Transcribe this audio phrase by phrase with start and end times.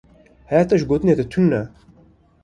[0.49, 1.61] Hayê te ji gotinên te tune.